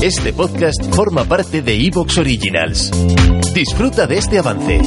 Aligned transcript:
Este 0.00 0.32
podcast 0.32 0.94
forma 0.94 1.24
parte 1.24 1.60
de 1.60 1.74
Evox 1.74 2.18
Originals. 2.18 2.92
Disfruta 3.52 4.06
de 4.06 4.18
este 4.18 4.38
avance. 4.38 4.80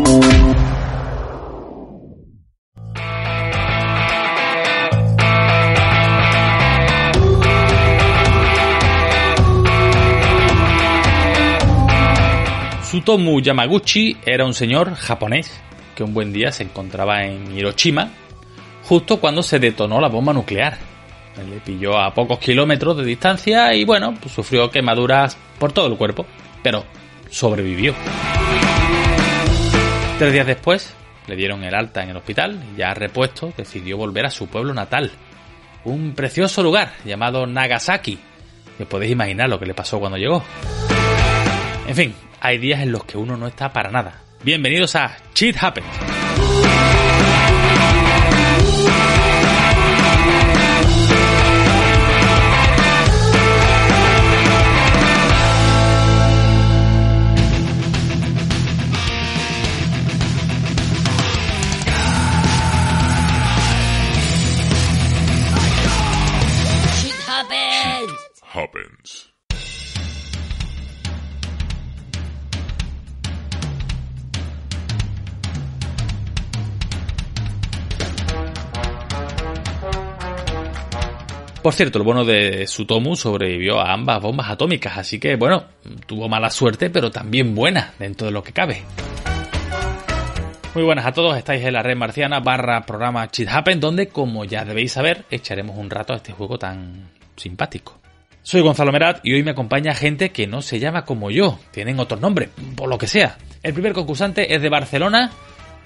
Sutomu 12.89 13.41
Yamaguchi 13.41 14.16
era 14.25 14.46
un 14.46 14.54
señor 14.54 14.96
japonés 14.96 15.52
que 15.93 16.04
un 16.04 16.14
buen 16.14 16.32
día 16.32 16.54
se 16.54 16.64
encontraba 16.64 17.25
en 17.25 17.57
Hiroshima 17.57 18.12
justo 18.84 19.20
cuando 19.20 19.43
se 19.43 19.59
detonó 19.59 20.00
la 20.00 20.07
bomba 20.07 20.32
nuclear. 20.32 20.78
Le 21.38 21.59
pilló 21.61 21.98
a 21.98 22.13
pocos 22.13 22.39
kilómetros 22.39 22.97
de 22.97 23.05
distancia 23.05 23.73
y 23.73 23.86
bueno, 23.86 24.14
pues 24.21 24.34
sufrió 24.34 24.70
quemaduras 24.70 25.38
por 25.60 25.71
todo 25.71 25.88
el 25.88 25.97
cuerpo, 25.97 26.25
pero 26.61 26.86
sobrevivió. 27.29 27.96
Tres 30.19 30.33
días 30.33 30.46
después 30.46 30.93
le 31.28 31.36
dieron 31.36 31.64
el 31.64 31.74
alta 31.74 32.04
en 32.04 32.10
el 32.10 32.18
hospital 32.18 32.62
y 32.74 32.80
ya 32.80 32.94
repuesto 32.94 33.54
decidió 33.55 33.98
volver 33.98 34.26
a 34.26 34.30
su 34.32 34.48
pueblo 34.48 34.74
natal, 34.74 35.12
un 35.84 36.14
precioso 36.14 36.62
lugar 36.62 36.94
llamado 37.05 37.48
Nagasaki. 37.48 38.20
Que 38.77 38.86
podéis 38.86 39.12
imaginar 39.12 39.50
lo 39.50 39.60
que 39.60 39.66
le 39.66 39.74
pasó 39.74 40.00
cuando 40.00 40.18
llegó. 40.18 40.44
En 41.88 41.96
fin, 41.96 42.16
hay 42.40 42.58
días 42.58 42.82
en 42.82 42.91
los 42.91 43.04
que 43.05 43.18
uno 43.18 43.38
no 43.38 43.48
está 43.48 43.72
para 43.72 43.91
nada. 43.91 44.22
Bienvenidos 44.44 44.96
a 44.96 45.18
Cheat 45.34 45.55
Happens. 45.62 46.11
Por 81.61 81.73
cierto, 81.73 81.99
el 81.99 82.03
bueno 82.03 82.25
de 82.25 82.65
Sutomu 82.65 83.15
sobrevivió 83.15 83.79
a 83.79 83.93
ambas 83.93 84.19
bombas 84.19 84.49
atómicas, 84.49 84.97
así 84.97 85.19
que 85.19 85.35
bueno, 85.35 85.65
tuvo 86.07 86.27
mala 86.27 86.49
suerte, 86.49 86.89
pero 86.89 87.11
también 87.11 87.53
buena 87.53 87.93
dentro 87.99 88.25
de 88.25 88.33
lo 88.33 88.43
que 88.43 88.51
cabe. 88.51 88.81
Muy 90.73 90.83
buenas 90.83 91.05
a 91.05 91.11
todos, 91.11 91.37
estáis 91.37 91.63
en 91.63 91.73
la 91.73 91.83
red 91.83 91.95
marciana 91.95 92.39
barra 92.39 92.85
programa 92.87 93.29
Cheat 93.29 93.49
donde 93.75 94.07
como 94.07 94.43
ya 94.43 94.65
debéis 94.65 94.93
saber, 94.93 95.25
echaremos 95.29 95.77
un 95.77 95.91
rato 95.91 96.13
a 96.13 96.15
este 96.15 96.31
juego 96.31 96.57
tan 96.57 97.09
simpático. 97.35 97.99
Soy 98.41 98.61
Gonzalo 98.61 98.91
Merat 98.91 99.19
y 99.21 99.33
hoy 99.33 99.43
me 99.43 99.51
acompaña 99.51 99.93
gente 99.93 100.31
que 100.31 100.47
no 100.47 100.63
se 100.63 100.79
llama 100.79 101.05
como 101.05 101.29
yo, 101.29 101.59
tienen 101.69 101.99
otro 101.99 102.17
nombre, 102.17 102.49
por 102.75 102.89
lo 102.89 102.97
que 102.97 103.05
sea. 103.05 103.37
El 103.61 103.73
primer 103.73 103.93
concursante 103.93 104.55
es 104.55 104.63
de 104.63 104.69
Barcelona, 104.69 105.29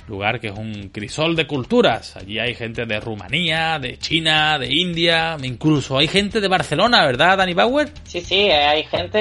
lugar 0.08 0.40
que 0.40 0.48
es 0.48 0.58
un 0.58 0.90
crisol 0.90 1.36
de 1.36 1.48
culturas. 1.48 2.16
Allí 2.18 2.38
hay 2.40 2.54
gente 2.56 2.86
de 2.86 3.00
Rumanía, 3.00 3.80
de 3.80 3.98
China, 3.98 4.60
de 4.60 4.68
India, 4.74 5.36
incluso 5.42 5.98
hay 5.98 6.08
gente 6.08 6.40
de 6.42 6.48
Barcelona, 6.48 7.06
¿verdad, 7.06 7.38
Danny 7.38 7.54
Bauer? 7.54 7.90
Sí, 8.04 8.22
sí, 8.22 8.36
hay 8.52 8.84
gente 8.84 9.18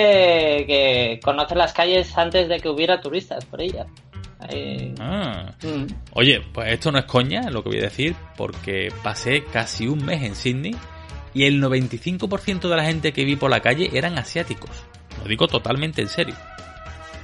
que 0.67 1.21
conoce 1.23 1.55
las 1.55 1.73
calles 1.73 2.17
antes 2.19 2.49
de 2.49 2.61
que 2.61 2.69
hubiera 2.69 3.01
turistas 3.01 3.45
por 3.47 3.61
ellas. 3.63 3.87
Hay- 4.41 4.93
Ah. 5.01 5.53
Mm. 5.63 5.87
Oye, 6.13 6.43
pues 6.53 6.71
esto 6.73 6.93
no 6.93 6.99
es 6.99 7.07
coña 7.07 7.49
lo 7.51 7.63
que 7.63 7.71
voy 7.71 7.79
a 7.79 7.83
decir, 7.85 8.15
porque 8.37 8.93
pasé 9.03 9.43
casi 9.45 9.87
un 9.87 10.05
mes 10.05 10.23
en 10.23 10.35
Sydney 10.35 10.77
y 11.33 11.45
el 11.45 11.61
95% 11.63 12.69
de 12.69 12.77
la 12.77 12.85
gente 12.85 13.13
que 13.13 13.25
vi 13.25 13.37
por 13.37 13.51
la 13.51 13.61
calle 13.61 13.89
eran 13.95 14.19
asiáticos. 14.19 14.71
Lo 15.23 15.29
digo 15.29 15.47
totalmente 15.49 16.03
en 16.03 16.09
serio. 16.09 16.35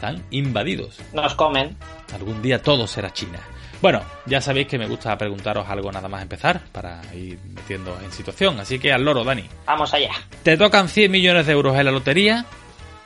Están 0.00 0.24
invadidos. 0.30 0.98
Nos 1.12 1.34
comen. 1.34 1.76
Algún 2.14 2.40
día 2.40 2.62
todo 2.62 2.86
será 2.86 3.12
China. 3.12 3.38
Bueno, 3.82 4.00
ya 4.24 4.40
sabéis 4.40 4.66
que 4.66 4.78
me 4.78 4.86
gusta 4.86 5.18
preguntaros 5.18 5.68
algo 5.68 5.92
nada 5.92 6.08
más 6.08 6.22
empezar, 6.22 6.58
para 6.72 7.02
ir 7.14 7.38
metiendo 7.54 7.94
en 8.02 8.10
situación. 8.10 8.58
Así 8.60 8.78
que 8.78 8.94
al 8.94 9.04
loro, 9.04 9.24
Dani. 9.24 9.44
Vamos 9.66 9.92
allá. 9.92 10.12
Te 10.42 10.56
tocan 10.56 10.88
100 10.88 11.10
millones 11.10 11.44
de 11.44 11.52
euros 11.52 11.76
en 11.76 11.84
la 11.84 11.90
lotería, 11.90 12.46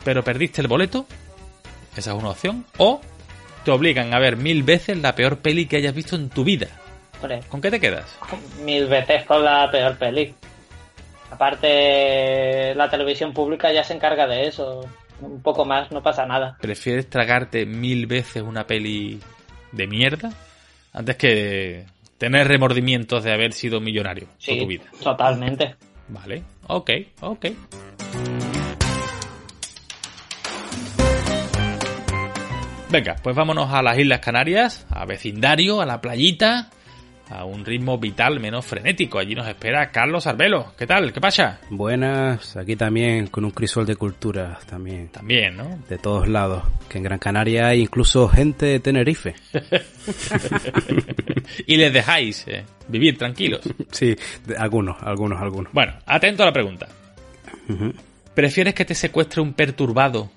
pero 0.05 0.23
perdiste 0.23 0.61
el 0.61 0.69
boleto. 0.69 1.05
Esa 1.97 2.13
es 2.13 2.17
una 2.17 2.31
opción. 2.31 2.65
O 2.79 3.01
te 3.65 3.73
obligan 3.73 4.15
a 4.15 4.21
ver 4.21 4.37
mil 4.37 4.63
veces 4.63 4.97
la 4.99 5.17
peor 5.17 5.39
peli 5.39 5.67
que 5.67 5.79
hayas 5.79 5.95
visto 5.97 6.15
en 6.15 6.29
tu 6.31 6.45
vida. 6.45 6.69
Hombre, 7.21 7.41
¿Con 7.49 7.61
qué 7.61 7.73
te 7.73 7.81
quedas? 7.81 8.05
mil 8.63 8.87
veces 8.87 9.25
con 9.25 9.45
la 9.45 9.69
peor 9.69 9.99
peli. 9.99 10.33
Aparte, 11.33 12.73
la 12.77 12.89
televisión 12.89 13.33
pública 13.33 13.73
ya 13.73 13.83
se 13.83 13.95
encarga 13.95 14.29
de 14.29 14.47
eso. 14.47 14.89
Un 15.21 15.41
poco 15.43 15.65
más, 15.65 15.91
no 15.93 16.03
pasa 16.03 16.27
nada. 16.27 16.57
¿Prefieres 16.61 17.09
tragarte 17.09 17.67
mil 17.67 18.07
veces 18.07 18.43
una 18.43 18.67
peli 18.67 19.21
de 19.73 19.87
mierda 19.87 20.31
antes 20.93 21.17
que 21.17 21.87
tener 22.19 22.47
remordimientos 22.49 23.25
de 23.25 23.33
haber 23.33 23.53
sido 23.53 23.81
millonario 23.81 24.29
Sí, 24.39 24.53
por 24.53 24.61
tu 24.61 24.67
vida? 24.69 24.85
totalmente. 25.03 25.77
Vale, 26.09 26.43
ok, 26.69 26.91
ok. 27.21 27.47
Venga, 32.91 33.17
pues 33.23 33.35
vámonos 33.35 33.73
a 33.73 33.83
las 33.83 33.99
Islas 33.99 34.21
Canarias, 34.21 34.87
a 34.91 35.05
vecindario, 35.05 35.81
a 35.81 35.87
la 35.87 36.01
playita, 36.01 36.71
a 37.31 37.45
un 37.45 37.65
ritmo 37.65 37.99
vital 37.99 38.39
menos 38.39 38.67
frenético. 38.67 39.19
Allí 39.19 39.35
nos 39.35 39.49
espera 39.49 39.91
Carlos 39.91 40.27
Arbelo. 40.27 40.73
¿Qué 40.77 40.87
tal? 40.87 41.13
¿Qué 41.13 41.21
pasa? 41.21 41.59
Buenas, 41.71 42.57
aquí 42.57 42.77
también 42.77 43.29
con 43.29 43.45
un 43.45 43.51
crisol 43.51 43.87
de 43.87 43.97
culturas 43.97 44.65
también, 44.67 45.09
También, 45.09 45.57
¿no? 45.57 45.79
de 45.89 45.99
todos 45.99 46.29
lados. 46.29 46.63
Que 46.89 46.99
en 46.99 47.05
Gran 47.05 47.19
Canaria 47.19 47.69
hay 47.69 47.81
incluso 47.81 48.29
gente 48.29 48.67
de 48.67 48.81
Tenerife. 48.81 49.35
y 51.67 51.77
les 51.77 51.93
dejáis 51.93 52.45
eh, 52.47 52.65
vivir 52.89 53.17
tranquilos. 53.19 53.61
Sí, 53.91 54.15
de- 54.47 54.57
algunos, 54.57 54.97
algunos, 55.03 55.41
algunos. 55.41 55.73
Bueno, 55.73 55.95
atento 56.07 56.43
a 56.43 56.47
la 56.47 56.53
pregunta. 56.53 56.89
¿Prefieres 58.35 58.75
que 58.75 58.85
te 58.85 58.95
secuestre 58.95 59.41
un 59.41 59.55
perturbado, 59.55 60.31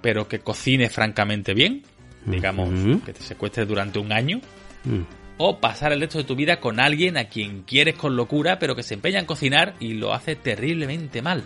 pero 0.00 0.26
que 0.26 0.40
cocine 0.40 0.88
francamente 0.88 1.54
bien? 1.54 1.82
Digamos, 2.26 2.68
que 3.04 3.12
te 3.12 3.22
secuestre 3.22 3.64
durante 3.64 3.98
un 3.98 4.12
año. 4.12 4.40
Mm. 4.84 5.02
O 5.38 5.58
pasar 5.60 5.92
el 5.92 6.00
resto 6.00 6.18
de 6.18 6.24
tu 6.24 6.34
vida 6.36 6.58
con 6.60 6.80
alguien 6.80 7.16
a 7.16 7.24
quien 7.28 7.62
quieres 7.62 7.94
con 7.94 8.16
locura, 8.16 8.58
pero 8.58 8.74
que 8.74 8.82
se 8.82 8.94
empeña 8.94 9.20
en 9.20 9.26
cocinar 9.26 9.74
y 9.80 9.94
lo 9.94 10.12
hace 10.12 10.34
terriblemente 10.36 11.22
mal. 11.22 11.44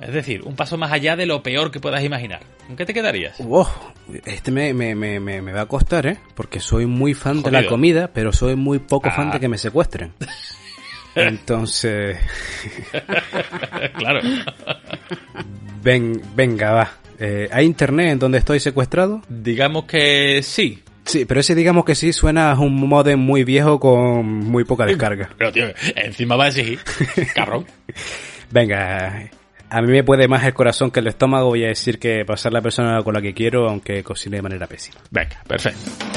Es 0.00 0.12
decir, 0.14 0.42
un 0.42 0.56
paso 0.56 0.76
más 0.78 0.90
allá 0.92 1.14
de 1.14 1.26
lo 1.26 1.42
peor 1.42 1.70
que 1.70 1.78
puedas 1.78 2.02
imaginar. 2.02 2.40
¿Con 2.66 2.74
qué 2.76 2.86
te 2.86 2.94
quedarías? 2.94 3.36
Oh, 3.46 3.70
este 4.24 4.50
me, 4.50 4.72
me, 4.72 4.94
me, 4.94 5.20
me, 5.20 5.42
me 5.42 5.52
va 5.52 5.60
a 5.62 5.66
costar, 5.66 6.06
¿eh? 6.06 6.16
Porque 6.34 6.58
soy 6.58 6.86
muy 6.86 7.12
fan 7.14 7.42
de 7.42 7.50
la 7.50 7.66
comida, 7.66 8.10
pero 8.12 8.32
soy 8.32 8.56
muy 8.56 8.78
poco 8.78 9.08
Ah. 9.10 9.12
fan 9.16 9.30
de 9.30 9.38
que 9.40 9.48
me 9.48 9.58
secuestren. 9.58 10.12
Entonces, 11.14 12.16
claro. 13.98 14.20
ven, 15.82 16.20
venga, 16.34 16.72
va. 16.72 16.92
Eh, 17.18 17.48
¿Hay 17.52 17.66
internet 17.66 18.12
en 18.12 18.18
donde 18.18 18.38
estoy 18.38 18.60
secuestrado? 18.60 19.20
Digamos 19.28 19.84
que 19.84 20.40
sí. 20.42 20.82
Sí, 21.04 21.24
pero 21.24 21.40
ese 21.40 21.54
digamos 21.54 21.84
que 21.84 21.94
sí 21.94 22.12
suena 22.12 22.52
a 22.52 22.58
un 22.58 22.74
modem 22.88 23.18
muy 23.18 23.44
viejo 23.44 23.80
con 23.80 24.26
muy 24.26 24.64
poca 24.64 24.86
descarga. 24.86 25.30
Pero 25.38 25.52
tío, 25.52 25.64
encima 25.96 26.36
va 26.36 26.44
a 26.44 26.48
exigir. 26.48 26.78
Cabrón. 27.34 27.66
Venga, 28.50 29.30
a 29.70 29.82
mí 29.82 29.88
me 29.88 30.04
puede 30.04 30.28
más 30.28 30.44
el 30.44 30.54
corazón 30.54 30.90
que 30.90 31.00
el 31.00 31.06
estómago. 31.06 31.48
Voy 31.48 31.64
a 31.64 31.68
decir 31.68 31.98
que 31.98 32.24
pasar 32.24 32.52
la 32.52 32.60
persona 32.60 33.02
con 33.02 33.14
la 33.14 33.22
que 33.22 33.34
quiero, 33.34 33.68
aunque 33.68 34.02
cocine 34.02 34.36
de 34.36 34.42
manera 34.42 34.66
pésima. 34.66 35.00
Venga, 35.10 35.42
perfecto. 35.46 36.09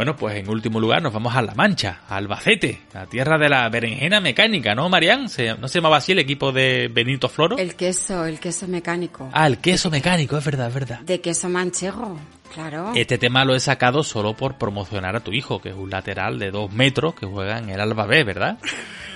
Bueno, 0.00 0.16
pues 0.16 0.34
en 0.36 0.48
último 0.48 0.80
lugar 0.80 1.02
nos 1.02 1.12
vamos 1.12 1.36
a 1.36 1.42
La 1.42 1.54
Mancha, 1.54 2.00
a 2.08 2.16
Albacete, 2.16 2.80
la 2.94 3.04
tierra 3.04 3.36
de 3.36 3.50
la 3.50 3.68
berenjena 3.68 4.18
mecánica, 4.18 4.74
¿no, 4.74 4.88
Marián? 4.88 5.28
Se- 5.28 5.54
¿No 5.58 5.68
se 5.68 5.74
llamaba 5.78 5.98
así 5.98 6.12
el 6.12 6.20
equipo 6.20 6.52
de 6.52 6.88
Benito 6.90 7.28
Floro? 7.28 7.58
El 7.58 7.74
queso, 7.74 8.24
el 8.24 8.40
queso 8.40 8.66
mecánico. 8.66 9.28
Ah, 9.34 9.46
el 9.46 9.58
queso 9.58 9.90
mecánico, 9.90 10.38
es 10.38 10.44
verdad, 10.46 10.68
es 10.68 10.72
verdad. 10.74 11.00
De 11.00 11.20
queso 11.20 11.50
manchego, 11.50 12.16
claro. 12.54 12.92
Este 12.94 13.18
tema 13.18 13.44
lo 13.44 13.54
he 13.54 13.60
sacado 13.60 14.02
solo 14.02 14.32
por 14.34 14.56
promocionar 14.56 15.16
a 15.16 15.20
tu 15.20 15.32
hijo, 15.34 15.60
que 15.60 15.68
es 15.68 15.74
un 15.74 15.90
lateral 15.90 16.38
de 16.38 16.50
dos 16.50 16.72
metros 16.72 17.14
que 17.14 17.26
juega 17.26 17.58
en 17.58 17.68
el 17.68 17.78
Alba 17.78 18.06
B, 18.06 18.24
¿verdad? 18.24 18.56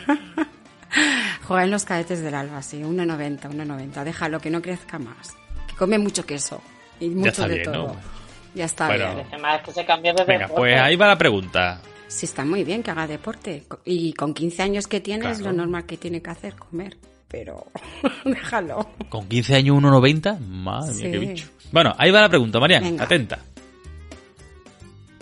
Juega 1.48 1.64
en 1.64 1.70
los 1.70 1.84
cadetes 1.86 2.20
del 2.20 2.34
Alba, 2.34 2.60
sí, 2.60 2.82
1,90, 2.82 3.40
1,90. 3.50 4.04
Déjalo, 4.04 4.38
que 4.38 4.50
no 4.50 4.60
crezca 4.60 4.98
más. 4.98 5.34
Que 5.66 5.76
come 5.76 5.96
mucho 5.98 6.26
queso 6.26 6.60
y 7.00 7.08
mucho 7.08 7.30
está 7.30 7.48
de 7.48 7.54
bien, 7.54 7.72
todo. 7.72 7.86
¿no? 7.88 8.23
Ya 8.54 8.64
está 8.66 8.86
Bueno. 8.86 9.04
bien. 9.14 9.26
Parece 9.26 9.38
más 9.42 9.62
que 9.62 9.72
se 9.72 9.84
cambia 9.84 10.12
de 10.14 10.24
Venga, 10.24 10.40
deporte. 10.46 10.60
pues 10.60 10.80
ahí 10.80 10.96
va 10.96 11.06
la 11.08 11.18
pregunta. 11.18 11.80
Sí, 12.06 12.26
está 12.26 12.44
muy 12.44 12.62
bien 12.64 12.82
que 12.82 12.90
haga 12.92 13.06
deporte. 13.06 13.64
Y 13.84 14.12
con 14.12 14.32
15 14.34 14.62
años 14.62 14.86
que 14.86 15.00
tiene 15.00 15.30
es 15.30 15.40
lo 15.40 15.52
normal 15.52 15.84
que 15.86 15.96
tiene 15.96 16.22
que 16.22 16.30
hacer, 16.30 16.54
comer. 16.54 16.96
Pero 17.28 17.66
déjalo. 18.24 18.88
Con 19.08 19.28
15 19.28 19.56
años 19.56 19.76
1,90, 19.76 20.38
madre 20.38 20.94
mía, 20.94 21.10
qué 21.10 21.18
Sí. 21.20 21.26
bicho. 21.26 21.48
Bueno, 21.72 21.92
ahí 21.98 22.10
va 22.12 22.20
la 22.20 22.28
pregunta, 22.28 22.60
Marian, 22.60 22.84
Venga. 22.84 23.04
atenta. 23.04 23.38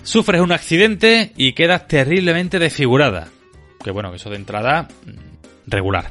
Sufres 0.02 0.40
un 0.40 0.52
accidente 0.52 1.32
y 1.36 1.52
quedas 1.52 1.86
terriblemente 1.86 2.58
desfigurada. 2.58 3.28
Que 3.82 3.90
bueno, 3.92 4.10
que 4.10 4.16
eso 4.16 4.30
de 4.30 4.36
entrada, 4.36 4.88
mm, 5.06 5.68
regular. 5.70 6.10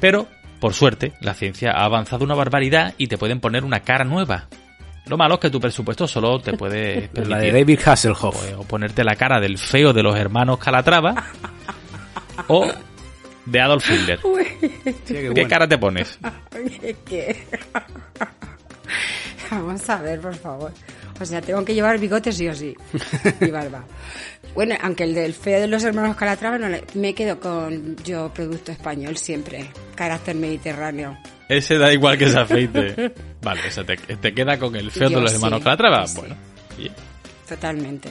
Pero, 0.00 0.28
por 0.60 0.74
suerte, 0.74 1.12
la 1.20 1.34
ciencia 1.34 1.72
ha 1.72 1.84
avanzado 1.84 2.24
una 2.24 2.34
barbaridad 2.34 2.94
y 2.98 3.08
te 3.08 3.18
pueden 3.18 3.40
poner 3.40 3.64
una 3.64 3.80
cara 3.80 4.04
nueva. 4.04 4.48
Lo 5.10 5.16
malo 5.16 5.34
es 5.34 5.40
que 5.40 5.50
tu 5.50 5.58
presupuesto 5.60 6.06
solo 6.06 6.40
te 6.40 6.52
puede 6.56 7.10
La 7.14 7.38
de 7.38 7.50
David 7.50 7.80
Hasselhoff. 7.84 8.36
pues, 8.40 8.54
o 8.56 8.62
ponerte 8.62 9.02
la 9.02 9.16
cara 9.16 9.40
del 9.40 9.58
feo 9.58 9.92
de 9.92 10.04
los 10.04 10.16
hermanos 10.16 10.58
Calatrava 10.60 11.26
o 12.46 12.68
de 13.44 13.60
Adolf 13.60 13.90
Hitler. 13.90 14.20
¿Qué 15.34 15.46
cara 15.48 15.66
te 15.66 15.76
pones? 15.78 16.16
¿Qué? 17.04 17.44
Vamos 19.50 19.90
a 19.90 20.00
ver, 20.00 20.20
por 20.20 20.34
favor. 20.36 20.72
O 21.20 21.24
sea, 21.24 21.40
tengo 21.42 21.64
que 21.64 21.74
llevar 21.74 21.98
bigotes 21.98 22.36
sí 22.36 22.46
o 22.48 22.54
sí. 22.54 22.74
Y 23.40 23.50
barba. 23.50 23.82
Bueno, 24.54 24.76
aunque 24.80 25.04
el 25.04 25.14
del 25.14 25.34
feo 25.34 25.60
de 25.60 25.66
los 25.66 25.82
hermanos 25.84 26.16
Calatrava, 26.16 26.56
no 26.56 26.68
le- 26.68 26.84
me 26.94 27.14
quedo 27.14 27.40
con 27.40 27.96
yo, 28.04 28.32
producto 28.32 28.70
español 28.72 29.16
siempre. 29.16 29.70
Carácter 29.96 30.36
mediterráneo. 30.36 31.18
Ese 31.50 31.78
da 31.78 31.92
igual 31.92 32.16
que 32.16 32.26
ese 32.26 32.38
aceite. 32.38 33.12
Vale, 33.42 33.60
o 33.66 33.70
sea, 33.72 33.82
te, 33.84 33.96
te 33.96 34.32
queda 34.32 34.56
con 34.56 34.76
el 34.76 34.90
feo 34.92 35.08
Yo 35.10 35.16
de 35.16 35.22
los 35.22 35.30
sí, 35.32 35.36
hermanos 35.36 35.62
Calatrava. 35.62 36.06
sí. 36.06 36.18
Bueno, 36.20 36.36
bien. 36.78 36.92
Totalmente. 37.48 38.08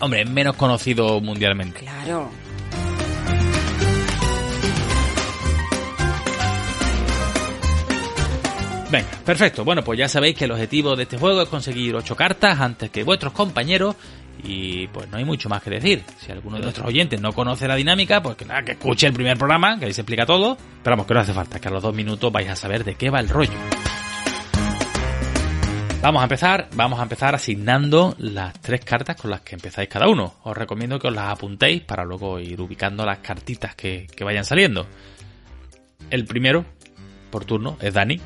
Hombre, 0.00 0.22
es 0.22 0.30
menos 0.30 0.56
conocido 0.56 1.20
mundialmente. 1.20 1.80
Claro. 1.80 2.30
Venga, 8.90 9.06
perfecto. 9.24 9.64
Bueno, 9.64 9.84
pues 9.84 9.98
ya 9.98 10.08
sabéis 10.08 10.34
que 10.36 10.46
el 10.46 10.52
objetivo 10.52 10.96
de 10.96 11.02
este 11.02 11.18
juego 11.18 11.42
es 11.42 11.48
conseguir 11.48 11.94
8 11.94 12.16
cartas 12.16 12.58
antes 12.58 12.90
que 12.90 13.04
vuestros 13.04 13.34
compañeros. 13.34 13.96
Y 14.42 14.86
pues 14.88 15.08
no 15.10 15.18
hay 15.18 15.24
mucho 15.24 15.48
más 15.48 15.62
que 15.62 15.70
decir. 15.70 16.04
Si 16.18 16.30
alguno 16.30 16.56
de 16.56 16.62
nuestros 16.62 16.86
oyentes 16.86 17.20
no 17.20 17.32
conoce 17.32 17.66
la 17.66 17.74
dinámica, 17.74 18.22
pues 18.22 18.36
que 18.36 18.44
nada, 18.44 18.62
que 18.62 18.72
escuche 18.72 19.06
el 19.06 19.12
primer 19.12 19.36
programa, 19.36 19.78
que 19.78 19.86
ahí 19.86 19.92
se 19.92 20.02
explica 20.02 20.24
todo. 20.24 20.56
Pero 20.82 20.92
vamos, 20.94 21.06
que 21.06 21.14
no 21.14 21.20
hace 21.20 21.32
falta, 21.32 21.58
que 21.60 21.68
a 21.68 21.70
los 21.70 21.82
dos 21.82 21.94
minutos 21.94 22.32
vais 22.32 22.48
a 22.48 22.56
saber 22.56 22.84
de 22.84 22.94
qué 22.94 23.10
va 23.10 23.20
el 23.20 23.28
rollo. 23.28 23.52
Vamos 26.00 26.20
a 26.20 26.24
empezar, 26.26 26.68
vamos 26.74 27.00
a 27.00 27.02
empezar 27.02 27.34
asignando 27.34 28.14
las 28.18 28.54
tres 28.60 28.84
cartas 28.84 29.16
con 29.16 29.32
las 29.32 29.40
que 29.40 29.56
empezáis 29.56 29.88
cada 29.88 30.06
uno. 30.08 30.36
Os 30.44 30.56
recomiendo 30.56 30.98
que 31.00 31.08
os 31.08 31.14
las 31.14 31.32
apuntéis 31.32 31.82
para 31.82 32.04
luego 32.04 32.38
ir 32.38 32.60
ubicando 32.60 33.04
las 33.04 33.18
cartitas 33.18 33.74
que, 33.74 34.06
que 34.06 34.22
vayan 34.22 34.44
saliendo. 34.44 34.86
El 36.08 36.24
primero, 36.24 36.64
por 37.30 37.44
turno, 37.44 37.76
es 37.80 37.92
Dani. 37.92 38.20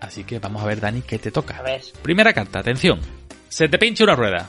Así 0.00 0.22
que 0.22 0.38
vamos 0.38 0.62
a 0.62 0.66
ver, 0.66 0.80
Dani, 0.80 1.02
qué 1.02 1.18
te 1.18 1.32
toca. 1.32 1.58
A 1.58 1.62
ver. 1.62 1.82
Primera 2.02 2.32
carta, 2.32 2.60
atención. 2.60 3.00
Se 3.48 3.68
te 3.68 3.78
pincha 3.78 4.04
una 4.04 4.14
rueda. 4.14 4.48